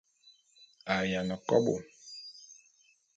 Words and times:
A 0.93 0.95
yiane 1.09 1.35
kobô. 1.47 1.75